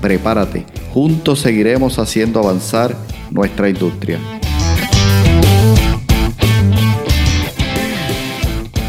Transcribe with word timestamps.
Prepárate, 0.00 0.64
juntos 0.94 1.40
seguiremos 1.40 1.98
haciendo 1.98 2.40
avanzar 2.40 2.96
nuestra 3.30 3.68
industria. 3.68 4.18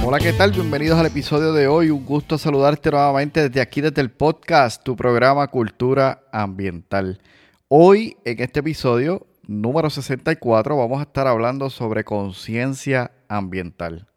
Hola, 0.06 0.20
¿qué 0.20 0.32
tal? 0.32 0.54
Bienvenidos 0.54 0.98
al 0.98 1.08
episodio 1.08 1.52
de 1.52 1.68
hoy. 1.68 1.90
Un 1.90 2.06
gusto 2.06 2.38
saludarte 2.38 2.92
nuevamente 2.92 3.50
desde 3.50 3.60
aquí, 3.60 3.82
desde 3.82 4.00
el 4.00 4.10
podcast, 4.10 4.84
tu 4.84 4.96
programa 4.96 5.48
Cultura 5.48 6.24
Ambiental. 6.32 7.20
Hoy, 7.68 8.16
en 8.24 8.42
este 8.42 8.62
episodio 8.62 9.28
número 9.46 9.90
64, 9.90 10.78
vamos 10.78 11.00
a 11.00 11.04
estar 11.04 11.28
hablando 11.28 11.70
sobre 11.70 12.06
conciencia 12.06 13.12
ambiental. 13.28 14.08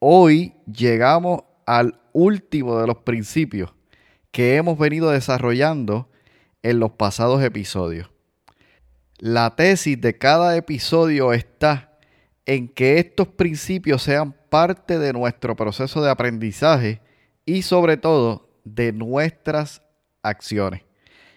Hoy 0.00 0.54
llegamos 0.66 1.42
al 1.64 2.00
último 2.12 2.76
de 2.80 2.88
los 2.88 2.96
principios 2.98 3.75
que 4.36 4.56
hemos 4.56 4.76
venido 4.76 5.08
desarrollando 5.12 6.10
en 6.62 6.78
los 6.78 6.92
pasados 6.92 7.42
episodios. 7.42 8.10
La 9.16 9.56
tesis 9.56 9.98
de 9.98 10.18
cada 10.18 10.54
episodio 10.58 11.32
está 11.32 11.98
en 12.44 12.68
que 12.68 12.98
estos 12.98 13.28
principios 13.28 14.02
sean 14.02 14.36
parte 14.50 14.98
de 14.98 15.14
nuestro 15.14 15.56
proceso 15.56 16.02
de 16.02 16.10
aprendizaje 16.10 17.00
y 17.46 17.62
sobre 17.62 17.96
todo 17.96 18.50
de 18.62 18.92
nuestras 18.92 19.80
acciones. 20.22 20.82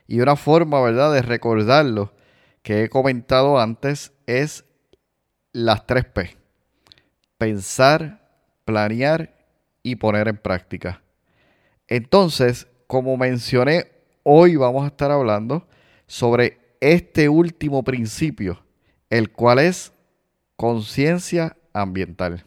Y 0.05 0.19
una 0.19 0.35
forma, 0.35 0.81
¿verdad?, 0.81 1.13
de 1.13 1.21
recordarlo 1.21 2.13
que 2.63 2.83
he 2.83 2.89
comentado 2.89 3.61
antes 3.61 4.11
es 4.25 4.65
las 5.53 5.87
tres 5.87 6.03
P. 6.03 6.35
Pensar, 7.37 8.29
planear 8.65 9.37
y 9.83 9.95
poner 9.95 10.27
en 10.27 10.35
práctica. 10.35 11.01
Entonces, 11.87 12.67
como 12.89 13.17
mencioné, 13.17 13.85
hoy 14.23 14.55
vamos 14.55 14.83
a 14.83 14.87
estar 14.87 15.11
hablando 15.11 15.67
sobre 16.07 16.57
este 16.81 17.29
último 17.29 17.83
principio, 17.83 18.63
el 19.11 19.31
cual 19.31 19.59
es 19.59 19.93
conciencia 20.55 21.55
ambiental. 21.71 22.45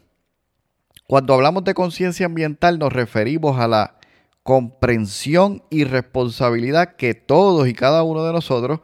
Cuando 1.07 1.35
hablamos 1.35 1.63
de 1.63 1.75
conciencia 1.75 2.27
ambiental 2.27 2.81
nos 2.81 2.93
referimos 2.93 3.61
a 3.61 3.69
la 3.69 4.01
comprensión 4.43 5.63
y 5.71 5.85
responsabilidad 5.85 6.97
que 6.97 7.15
todos 7.15 7.69
y 7.69 7.73
cada 7.73 8.03
uno 8.03 8.25
de 8.25 8.33
nosotros 8.33 8.81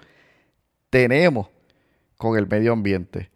tenemos 0.90 1.48
con 2.18 2.38
el 2.38 2.46
medio 2.46 2.72
ambiente, 2.72 3.32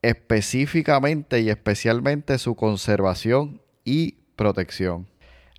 específicamente 0.00 1.40
y 1.40 1.50
especialmente 1.50 2.38
su 2.38 2.54
conservación 2.54 3.60
y 3.84 4.12
protección. 4.34 5.06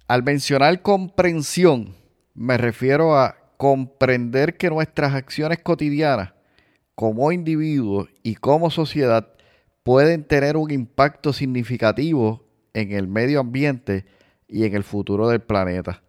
Al 0.08 0.24
mencionar 0.24 0.82
comprensión, 0.82 1.94
me 2.38 2.56
refiero 2.56 3.18
a 3.18 3.36
comprender 3.58 4.58
que 4.58 4.70
nuestras 4.70 5.16
acciones 5.16 5.60
cotidianas 5.64 6.34
como 6.94 7.32
individuos 7.32 8.10
y 8.22 8.36
como 8.36 8.70
sociedad 8.70 9.34
pueden 9.82 10.24
tener 10.24 10.56
un 10.56 10.70
impacto 10.70 11.34
significativo 11.34 12.46
en 12.74 12.92
el 12.92 13.08
medio 13.08 13.40
ambiente 13.40 14.06
y 14.48 14.66
en 14.66 14.76
el 14.76 14.84
futuro 14.84 15.28
del 15.30 15.42
planeta. 15.42 16.04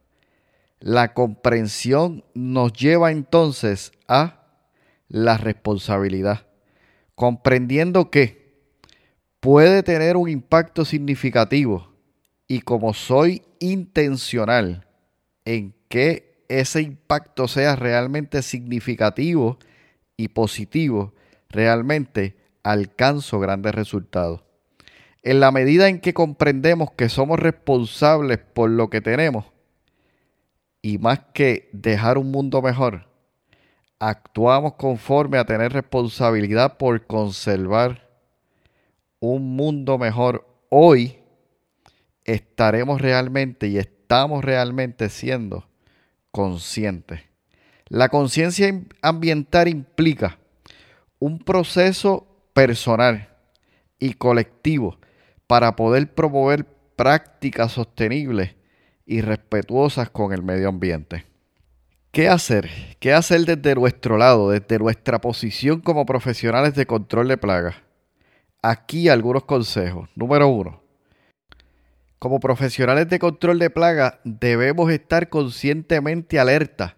La 0.80 1.14
comprensión 1.14 2.24
nos 2.34 2.74
lleva 2.74 3.10
entonces 3.10 3.92
a 4.06 4.42
la 5.08 5.38
responsabilidad, 5.38 6.46
comprendiendo 7.14 8.10
que 8.10 8.54
puede 9.40 9.82
tener 9.82 10.18
un 10.18 10.28
impacto 10.28 10.84
significativo 10.84 11.94
y 12.46 12.60
como 12.60 12.92
soy 12.92 13.42
intencional 13.60 14.87
en 15.48 15.72
que 15.88 16.44
ese 16.48 16.82
impacto 16.82 17.48
sea 17.48 17.74
realmente 17.74 18.42
significativo 18.42 19.58
y 20.14 20.28
positivo, 20.28 21.14
realmente 21.48 22.36
alcanzo 22.62 23.40
grandes 23.40 23.74
resultados. 23.74 24.42
En 25.22 25.40
la 25.40 25.50
medida 25.50 25.88
en 25.88 26.00
que 26.00 26.12
comprendemos 26.12 26.90
que 26.90 27.08
somos 27.08 27.38
responsables 27.38 28.36
por 28.36 28.68
lo 28.68 28.90
que 28.90 29.00
tenemos, 29.00 29.46
y 30.82 30.98
más 30.98 31.20
que 31.32 31.70
dejar 31.72 32.18
un 32.18 32.30
mundo 32.30 32.60
mejor, 32.60 33.08
actuamos 33.98 34.74
conforme 34.74 35.38
a 35.38 35.46
tener 35.46 35.72
responsabilidad 35.72 36.76
por 36.76 37.06
conservar 37.06 38.06
un 39.18 39.56
mundo 39.56 39.96
mejor 39.96 40.46
hoy, 40.68 41.20
estaremos 42.24 43.00
realmente 43.00 43.68
y 43.68 43.78
estamos 44.08 44.42
realmente 44.42 45.10
siendo 45.10 45.68
conscientes. 46.30 47.20
La 47.88 48.08
conciencia 48.08 48.72
ambiental 49.02 49.68
implica 49.68 50.38
un 51.18 51.38
proceso 51.38 52.26
personal 52.54 53.28
y 53.98 54.14
colectivo 54.14 54.96
para 55.46 55.76
poder 55.76 56.14
promover 56.14 56.64
prácticas 56.96 57.72
sostenibles 57.72 58.54
y 59.04 59.20
respetuosas 59.20 60.08
con 60.08 60.32
el 60.32 60.42
medio 60.42 60.70
ambiente. 60.70 61.26
¿Qué 62.10 62.30
hacer? 62.30 62.70
¿Qué 63.00 63.12
hacer 63.12 63.42
desde 63.42 63.74
nuestro 63.74 64.16
lado, 64.16 64.48
desde 64.48 64.78
nuestra 64.78 65.20
posición 65.20 65.82
como 65.82 66.06
profesionales 66.06 66.74
de 66.74 66.86
control 66.86 67.28
de 67.28 67.36
plagas? 67.36 67.74
Aquí 68.62 69.10
algunos 69.10 69.44
consejos. 69.44 70.08
Número 70.14 70.48
uno. 70.48 70.77
Como 72.18 72.40
profesionales 72.40 73.08
de 73.08 73.18
control 73.18 73.58
de 73.58 73.70
plagas 73.70 74.14
debemos 74.24 74.90
estar 74.90 75.28
conscientemente 75.28 76.40
alerta 76.40 76.96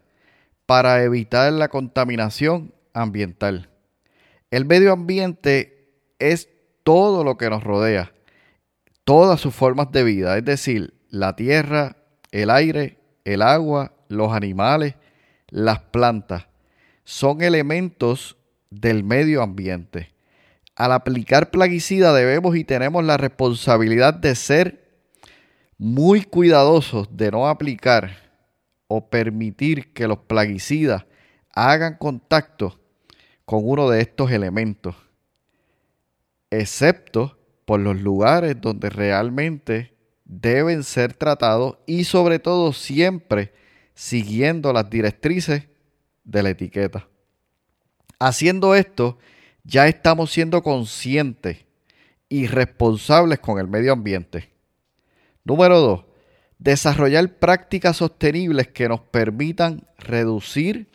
para 0.64 1.02
evitar 1.02 1.52
la 1.52 1.68
contaminación 1.68 2.72
ambiental. 2.94 3.68
El 4.50 4.64
medio 4.64 4.92
ambiente 4.92 5.92
es 6.18 6.48
todo 6.84 7.22
lo 7.22 7.36
que 7.36 7.50
nos 7.50 7.62
rodea, 7.62 8.12
todas 9.04 9.40
sus 9.40 9.54
formas 9.54 9.92
de 9.92 10.04
vida, 10.04 10.38
es 10.38 10.44
decir, 10.44 10.94
la 11.10 11.36
tierra, 11.36 11.96
el 12.30 12.48
aire, 12.48 12.98
el 13.24 13.42
agua, 13.42 13.92
los 14.08 14.32
animales, 14.32 14.94
las 15.48 15.80
plantas, 15.80 16.46
son 17.04 17.42
elementos 17.42 18.36
del 18.70 19.04
medio 19.04 19.42
ambiente. 19.42 20.14
Al 20.76 20.92
aplicar 20.92 21.50
plaguicida 21.50 22.14
debemos 22.14 22.56
y 22.56 22.64
tenemos 22.64 23.04
la 23.04 23.18
responsabilidad 23.18 24.14
de 24.14 24.34
ser 24.34 24.89
muy 25.80 26.24
cuidadosos 26.24 27.08
de 27.10 27.30
no 27.30 27.48
aplicar 27.48 28.14
o 28.86 29.08
permitir 29.08 29.94
que 29.94 30.06
los 30.06 30.18
plaguicidas 30.18 31.06
hagan 31.54 31.96
contacto 31.96 32.78
con 33.46 33.62
uno 33.64 33.88
de 33.88 34.02
estos 34.02 34.30
elementos, 34.30 34.94
excepto 36.50 37.38
por 37.64 37.80
los 37.80 37.98
lugares 37.98 38.60
donde 38.60 38.90
realmente 38.90 39.96
deben 40.26 40.84
ser 40.84 41.14
tratados 41.14 41.78
y 41.86 42.04
sobre 42.04 42.38
todo 42.38 42.74
siempre 42.74 43.54
siguiendo 43.94 44.74
las 44.74 44.90
directrices 44.90 45.66
de 46.24 46.42
la 46.42 46.50
etiqueta. 46.50 47.08
Haciendo 48.18 48.74
esto, 48.74 49.16
ya 49.64 49.88
estamos 49.88 50.30
siendo 50.30 50.62
conscientes 50.62 51.64
y 52.28 52.48
responsables 52.48 53.38
con 53.38 53.58
el 53.58 53.66
medio 53.66 53.94
ambiente. 53.94 54.59
Número 55.44 55.80
dos, 55.80 56.04
desarrollar 56.58 57.38
prácticas 57.38 57.96
sostenibles 57.96 58.68
que 58.68 58.88
nos 58.88 59.00
permitan 59.00 59.86
reducir 59.98 60.90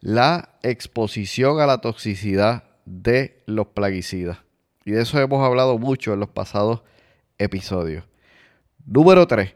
la 0.00 0.58
exposición 0.62 1.60
a 1.60 1.66
la 1.66 1.80
toxicidad 1.80 2.64
de 2.86 3.42
los 3.46 3.68
plaguicidas. 3.68 4.38
Y 4.84 4.92
de 4.92 5.02
eso 5.02 5.20
hemos 5.20 5.44
hablado 5.44 5.78
mucho 5.78 6.14
en 6.14 6.20
los 6.20 6.30
pasados 6.30 6.82
episodios. 7.38 8.04
Número 8.86 9.26
3. 9.26 9.54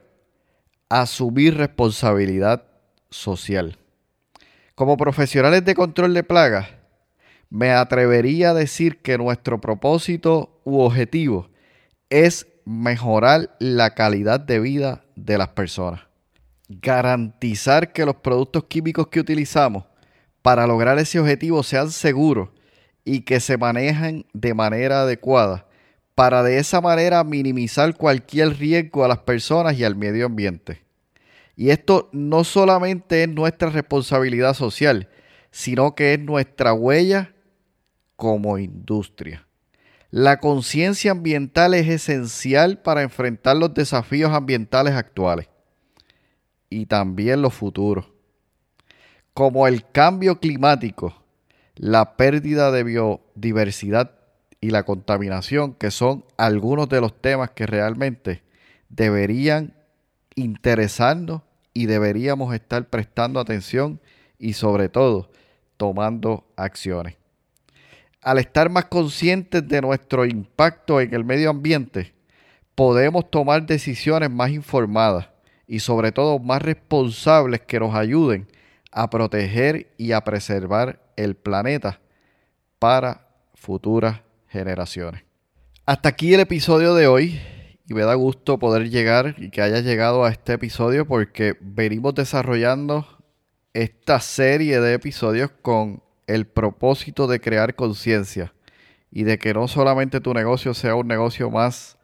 Asumir 0.91 1.57
responsabilidad 1.57 2.65
social. 3.11 3.79
Como 4.75 4.97
profesionales 4.97 5.65
de 5.65 5.75
control 5.75 6.13
de 6.15 6.25
plagas, 6.25 6.69
me 7.49 7.71
atrevería 7.71 8.51
a 8.51 8.55
decir 8.55 9.01
que 9.01 9.17
nuestro 9.17 9.61
propósito 9.61 10.61
u 10.65 10.81
objetivo 10.81 11.49
es 12.11 12.47
mejorar 12.65 13.55
la 13.59 13.95
calidad 13.95 14.41
de 14.41 14.61
vida 14.61 15.05
de 15.17 15.39
las 15.39 15.49
personas. 15.49 16.03
Garantizar 16.69 17.93
que 17.93 18.07
los 18.07 18.17
productos 18.17 18.65
químicos 18.65 19.09
que 19.09 19.21
utilizamos 19.21 19.85
para 20.43 20.67
lograr 20.67 20.99
ese 20.99 21.19
objetivo 21.19 21.63
sean 21.63 21.91
seguros 21.91 22.51
y 23.05 23.21
que 23.21 23.41
se 23.41 23.57
manejen 23.59 24.27
de 24.33 24.55
manera 24.55 25.03
adecuada 25.03 25.67
para 26.15 26.43
de 26.43 26.59
esa 26.59 26.81
manera 26.81 27.25
minimizar 27.25 27.97
cualquier 27.97 28.57
riesgo 28.57 29.05
a 29.05 29.09
las 29.09 29.19
personas 29.19 29.79
y 29.79 29.85
al 29.85 29.97
medio 29.97 30.27
ambiente. 30.27 30.83
Y 31.57 31.71
esto 31.71 32.09
no 32.13 32.45
solamente 32.45 33.23
es 33.23 33.29
nuestra 33.29 33.71
responsabilidad 33.71 34.55
social, 34.55 35.09
sino 35.51 35.95
que 35.95 36.15
es 36.15 36.21
nuestra 36.21 36.73
huella 36.73 37.35
como 38.17 38.59
industria. 38.59 39.47
La 40.17 40.39
conciencia 40.39 41.11
ambiental 41.11 41.75
es 41.75 41.89
esencial 41.89 42.79
para 42.79 43.03
enfrentar 43.03 43.57
los 43.57 43.75
desafíos 43.75 44.31
ambientales 44.31 44.95
actuales 44.95 45.49
y 46.71 46.87
también 46.87 47.43
los 47.43 47.53
futuros, 47.53 48.07
como 49.33 49.67
el 49.67 49.91
cambio 49.91 50.39
climático, 50.39 51.21
la 51.75 52.17
pérdida 52.17 52.71
de 52.71 52.85
biodiversidad 52.85 54.13
y 54.61 54.71
la 54.71 54.85
contaminación, 54.85 55.75
que 55.75 55.91
son 55.91 56.25
algunos 56.37 56.89
de 56.89 57.01
los 57.01 57.21
temas 57.21 57.51
que 57.51 57.67
realmente 57.67 58.45
deberían 58.89 59.75
interesarnos 60.37 61.43
y 61.73 61.87
deberíamos 61.87 62.55
estar 62.55 62.89
prestando 62.89 63.41
atención 63.41 64.01
y 64.39 64.53
sobre 64.53 64.89
todo 64.89 65.33
tomando 65.77 66.47
acciones. 66.55 67.17
Al 68.25 68.39
estar 68.39 68.71
más 68.71 68.87
conscientes 68.87 69.69
de 69.69 69.83
nuestro 69.83 70.25
impacto 70.25 70.99
en 70.99 71.13
el 71.13 71.27
medio 71.27 71.51
ambiente, 71.51 72.15
podemos 72.75 73.31
tomar 73.31 73.67
decisiones 73.67 74.31
más 74.31 74.51
informadas 74.51 75.29
y 75.67 75.81
sobre 75.81 76.11
todo 76.11 76.39
más 76.39 76.63
responsables 76.63 77.61
que 77.61 77.79
nos 77.79 77.95
ayuden 77.95 78.49
a 78.91 79.11
proteger 79.11 79.93
y 79.99 80.13
a 80.13 80.23
preservar 80.23 81.03
el 81.17 81.35
planeta 81.35 82.01
para 82.79 83.29
futuras 83.53 84.23
generaciones. 84.49 85.23
Hasta 85.85 86.09
aquí 86.09 86.33
el 86.33 86.41
episodio 86.41 86.95
de 86.95 87.07
hoy 87.07 87.39
y 87.87 87.93
me 87.93 88.05
da 88.05 88.15
gusto 88.15 88.59
poder 88.59 88.89
llegar 88.89 89.35
y 89.37 89.51
que 89.51 89.61
haya 89.61 89.81
llegado 89.81 90.25
a 90.25 90.31
este 90.31 90.55
episodio 90.55 91.07
porque 91.07 91.59
venimos 91.61 92.15
desarrollando 92.15 93.07
esta 93.75 94.19
serie 94.21 94.81
de 94.81 94.95
episodios 94.95 95.51
con 95.61 96.04
el 96.27 96.47
propósito 96.47 97.27
de 97.27 97.41
crear 97.41 97.75
conciencia 97.75 98.55
y 99.11 99.25
de 99.25 99.39
que 99.39 99.55
no 99.55 99.69
solamente 99.69 100.21
tu 100.21 100.35
negocio 100.35 100.75
sea 100.75 100.95
un 100.95 101.09
negocio 101.09 101.51
más 101.51 101.99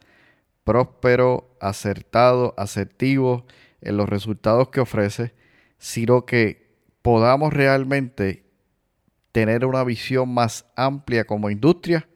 próspero, 0.65 1.57
acertado, 1.61 2.55
asertivo 2.57 3.47
en 3.81 3.97
los 3.97 4.09
resultados 4.09 4.69
que 4.69 4.81
ofrece, 4.81 5.35
sino 5.79 6.27
que 6.27 6.71
podamos 7.03 7.53
realmente 7.53 8.45
tener 9.33 9.65
una 9.65 9.85
visión 9.85 10.33
más 10.33 10.67
amplia 10.77 11.25
como 11.25 11.51
industria 11.51 12.09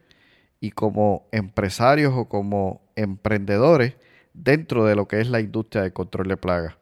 y 0.61 0.71
como 0.71 1.29
empresarios 1.33 2.13
o 2.17 2.29
como 2.29 2.83
emprendedores 2.97 3.95
dentro 4.33 4.85
de 4.85 4.97
lo 4.97 5.09
que 5.09 5.21
es 5.21 5.29
la 5.29 5.41
industria 5.41 5.83
de 5.83 5.93
control 5.93 6.29
de 6.29 6.37
plagas. 6.37 6.77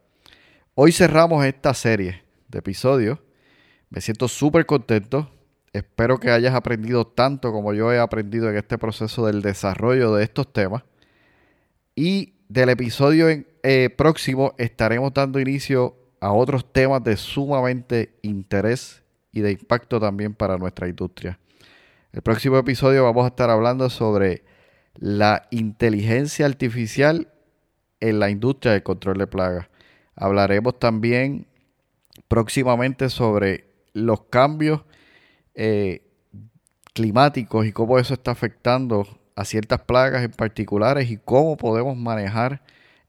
Hoy 0.74 0.92
cerramos 0.92 1.44
esta 1.44 1.74
serie 1.74 2.22
de 2.48 2.58
episodios. 2.58 3.18
Me 3.92 4.00
siento 4.00 4.26
súper 4.26 4.64
contento. 4.64 5.30
Espero 5.74 6.18
que 6.18 6.30
hayas 6.30 6.54
aprendido 6.54 7.06
tanto 7.06 7.52
como 7.52 7.74
yo 7.74 7.92
he 7.92 7.98
aprendido 7.98 8.48
en 8.48 8.56
este 8.56 8.78
proceso 8.78 9.26
del 9.26 9.42
desarrollo 9.42 10.14
de 10.14 10.24
estos 10.24 10.50
temas. 10.50 10.82
Y 11.94 12.32
del 12.48 12.70
episodio 12.70 13.26
eh, 13.62 13.90
próximo 13.94 14.54
estaremos 14.56 15.12
dando 15.12 15.38
inicio 15.40 15.94
a 16.20 16.32
otros 16.32 16.72
temas 16.72 17.04
de 17.04 17.18
sumamente 17.18 18.16
interés 18.22 19.02
y 19.30 19.42
de 19.42 19.52
impacto 19.52 20.00
también 20.00 20.32
para 20.32 20.56
nuestra 20.56 20.88
industria. 20.88 21.38
El 22.12 22.22
próximo 22.22 22.56
episodio 22.56 23.04
vamos 23.04 23.24
a 23.24 23.28
estar 23.28 23.50
hablando 23.50 23.90
sobre 23.90 24.42
la 24.94 25.48
inteligencia 25.50 26.46
artificial 26.46 27.28
en 28.00 28.20
la 28.20 28.30
industria 28.30 28.72
de 28.72 28.82
control 28.82 29.18
de 29.18 29.26
plagas. 29.26 29.68
Hablaremos 30.16 30.78
también 30.78 31.46
próximamente 32.28 33.10
sobre 33.10 33.71
los 33.92 34.22
cambios 34.24 34.82
eh, 35.54 36.02
climáticos 36.94 37.66
y 37.66 37.72
cómo 37.72 37.98
eso 37.98 38.14
está 38.14 38.30
afectando 38.30 39.06
a 39.34 39.44
ciertas 39.44 39.80
plagas 39.80 40.22
en 40.22 40.30
particulares 40.30 41.10
y 41.10 41.16
cómo 41.16 41.56
podemos 41.56 41.96
manejar 41.96 42.62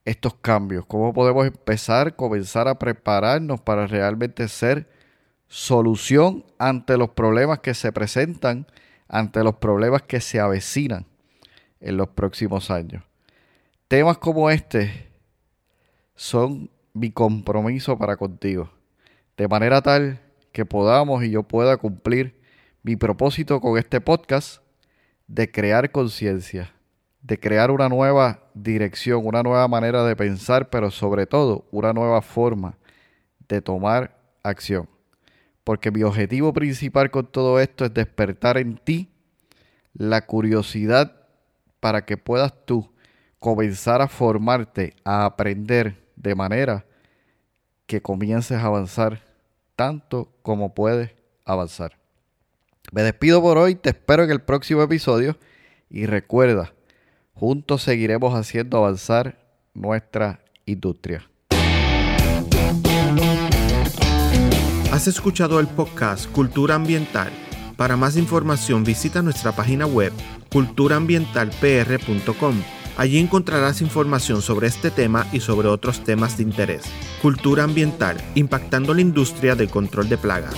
estos 0.05 0.35
cambios, 0.35 0.85
cómo 0.85 1.13
podemos 1.13 1.45
empezar, 1.47 2.15
comenzar 2.15 2.67
a 2.67 2.79
prepararnos 2.79 3.61
para 3.61 3.87
realmente 3.87 4.47
ser 4.47 4.89
solución 5.47 6.45
ante 6.57 6.97
los 6.97 7.09
problemas 7.09 7.59
que 7.59 7.73
se 7.73 7.91
presentan 7.91 8.67
ante 9.07 9.43
los 9.43 9.57
problemas 9.57 10.01
que 10.01 10.19
se 10.19 10.39
avecinan 10.39 11.05
en 11.79 11.97
los 11.97 12.09
próximos 12.09 12.71
años. 12.71 13.03
Temas 13.87 14.17
como 14.17 14.49
este 14.49 15.11
son 16.15 16.71
mi 16.93 17.11
compromiso 17.11 17.95
para 17.97 18.17
contigo, 18.17 18.71
de 19.37 19.47
manera 19.47 19.83
tal 19.83 20.19
que 20.53 20.65
podamos 20.65 21.23
y 21.23 21.31
yo 21.31 21.43
pueda 21.43 21.75
cumplir 21.77 22.39
mi 22.83 22.95
propósito 22.95 23.59
con 23.59 23.77
este 23.77 23.99
podcast 23.99 24.61
de 25.27 25.51
crear 25.51 25.91
conciencia, 25.91 26.73
de 27.21 27.39
crear 27.39 27.71
una 27.71 27.89
nueva 27.89 28.43
dirección, 28.53 29.25
una 29.25 29.41
nueva 29.41 29.67
manera 29.67 30.03
de 30.05 30.15
pensar, 30.15 30.69
pero 30.69 30.91
sobre 30.91 31.25
todo 31.25 31.67
una 31.71 31.91
nueva 31.91 32.21
forma 32.21 32.77
de 33.49 33.61
tomar 33.61 34.15
acción. 34.43 34.87
Porque 35.63 35.91
mi 35.91 36.03
objetivo 36.03 36.53
principal 36.53 37.09
con 37.09 37.25
todo 37.25 37.59
esto 37.59 37.85
es 37.85 37.93
despertar 37.93 38.57
en 38.57 38.77
ti 38.77 39.09
la 39.93 40.25
curiosidad 40.25 41.15
para 41.79 42.05
que 42.05 42.17
puedas 42.17 42.53
tú 42.65 42.93
comenzar 43.39 44.01
a 44.01 44.07
formarte, 44.07 44.93
a 45.03 45.25
aprender 45.25 46.03
de 46.15 46.35
manera 46.35 46.85
que 47.87 48.01
comiences 48.01 48.57
a 48.57 48.65
avanzar 48.65 49.32
tanto 49.75 50.31
como 50.41 50.73
puedes 50.73 51.11
avanzar. 51.45 51.99
Me 52.91 53.01
despido 53.01 53.41
por 53.41 53.57
hoy, 53.57 53.75
te 53.75 53.89
espero 53.89 54.23
en 54.23 54.31
el 54.31 54.41
próximo 54.41 54.81
episodio 54.81 55.37
y 55.89 56.05
recuerda, 56.05 56.73
juntos 57.33 57.83
seguiremos 57.83 58.33
haciendo 58.35 58.77
avanzar 58.77 59.39
nuestra 59.73 60.43
industria. 60.65 61.29
Has 64.91 65.07
escuchado 65.07 65.59
el 65.59 65.67
podcast 65.67 66.31
Cultura 66.31 66.75
Ambiental. 66.75 67.31
Para 67.77 67.97
más 67.97 68.15
información 68.15 68.83
visita 68.83 69.23
nuestra 69.23 69.51
página 69.51 69.87
web 69.87 70.13
culturaambientalpr.com. 70.51 72.61
Allí 72.97 73.17
encontrarás 73.17 73.81
información 73.81 74.43
sobre 74.43 74.67
este 74.67 74.91
tema 74.91 75.25
y 75.33 75.39
sobre 75.39 75.67
otros 75.67 76.03
temas 76.03 76.37
de 76.37 76.43
interés. 76.43 76.83
Cultura 77.23 77.63
ambiental, 77.63 78.17
impactando 78.35 78.93
la 78.93 78.99
industria 78.99 79.55
del 79.55 79.69
control 79.69 80.09
de 80.09 80.17
plagas. 80.17 80.55